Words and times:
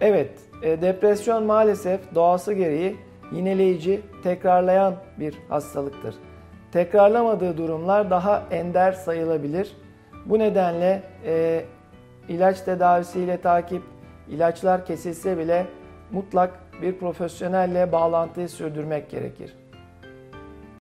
Evet, 0.00 0.30
e, 0.62 0.82
depresyon 0.82 1.44
maalesef 1.44 2.00
doğası 2.14 2.52
gereği 2.52 2.96
yineleyici, 3.32 4.00
tekrarlayan 4.22 4.94
bir 5.18 5.34
hastalıktır. 5.48 6.14
Tekrarlamadığı 6.72 7.58
durumlar 7.58 8.10
daha 8.10 8.42
ender 8.50 8.92
sayılabilir. 8.92 9.76
Bu 10.26 10.38
nedenle 10.38 11.02
e, 11.24 11.64
ilaç 12.28 12.60
tedavisiyle 12.60 13.40
takip, 13.40 13.82
ilaçlar 14.28 14.86
kesilse 14.86 15.38
bile 15.38 15.66
mutlak 16.10 16.50
bir 16.82 16.98
profesyonelle 16.98 17.92
bağlantıyı 17.92 18.48
sürdürmek 18.48 19.10
gerekir. 19.10 19.56